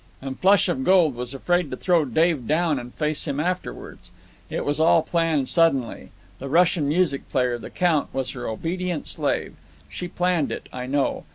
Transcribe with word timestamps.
And 0.19 0.39
Flush 0.39 0.67
of 0.67 0.83
Gold 0.83 1.13
was 1.13 1.31
afraid 1.31 1.69
to 1.69 1.77
throw 1.77 2.05
Dave 2.05 2.47
down 2.47 2.79
and 2.79 2.91
face 2.95 3.27
him 3.27 3.39
afterwards. 3.39 4.09
It 4.49 4.65
was 4.65 4.79
all 4.79 5.03
planned 5.03 5.47
suddenly. 5.47 6.09
The 6.39 6.49
Russian 6.49 6.89
music 6.89 7.29
player, 7.29 7.59
the 7.59 7.69
Count, 7.69 8.11
was 8.11 8.31
her 8.31 8.47
obedient 8.47 9.07
slave. 9.07 9.53
She 9.89 10.07
planned 10.07 10.51
it, 10.51 10.67
I 10.73 10.87
know. 10.87 11.25